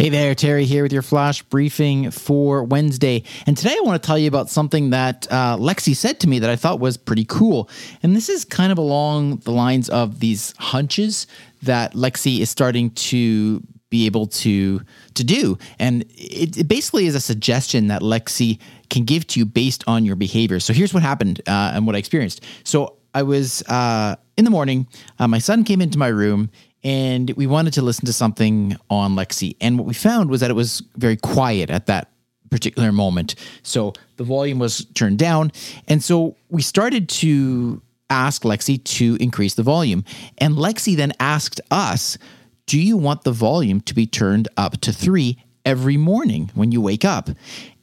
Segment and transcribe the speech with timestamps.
[0.00, 3.22] Hey there, Teri here with your flash briefing for Wednesday.
[3.46, 6.38] And today I want to tell you about something that uh, Lexi said to me
[6.38, 7.68] that I thought was pretty cool.
[8.02, 11.26] And this is kind of along the lines of these hunches
[11.64, 14.80] that Lexi is starting to be able to
[15.12, 19.44] to do and it, it, basically is a suggestion that lexi can give to you
[19.44, 23.22] based on your behavior so here's what happened uh, and what i experienced so i
[23.24, 24.86] was uh, in the morning
[25.18, 26.48] uh, my son came into my room
[26.82, 29.56] and we wanted to listen to something on Lexi.
[29.60, 32.10] And what we found was that it was very quiet at that
[32.50, 33.34] particular moment.
[33.62, 35.52] So the volume was turned down.
[35.88, 40.04] And so we started to ask Lexi to increase the volume.
[40.38, 42.18] And Lexi then asked us,
[42.66, 46.80] Do you want the volume to be turned up to three every morning when you
[46.80, 47.28] wake up.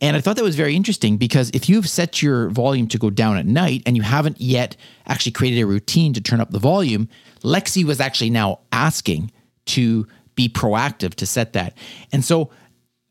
[0.02, 3.10] And I thought that was very interesting because if you've set your volume to go
[3.10, 4.76] down at night and you haven't yet
[5.08, 7.08] actually created a routine to turn up the volume,
[7.44, 9.32] Lexi was actually now asking
[9.66, 11.78] to be proactive to set that.
[12.12, 12.50] And so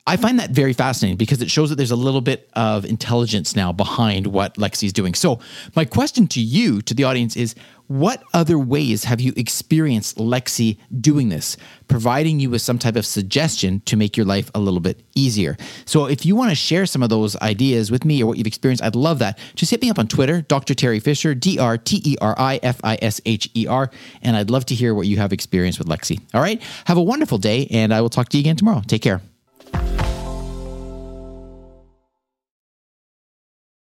[0.08, 3.56] I find that very fascinating because it shows that there's a little bit of intelligence
[3.56, 5.14] now behind what Lexi's doing.
[5.14, 5.40] So,
[5.74, 7.56] my question to you, to the audience, is
[7.88, 11.56] what other ways have you experienced Lexi doing this,
[11.88, 15.56] providing you with some type of suggestion to make your life a little bit easier?
[15.86, 18.46] So, if you want to share some of those ideas with me or what you've
[18.46, 19.40] experienced, I'd love that.
[19.56, 20.74] Just hit me up on Twitter, Dr.
[20.74, 23.90] Teri Fisher, D R T E R I F I S H E R,
[24.22, 26.20] and I'd love to hear what you have experienced with Lexi.
[26.32, 28.82] All right, have a wonderful day, and I will talk to you again tomorrow.
[28.86, 29.20] Take care.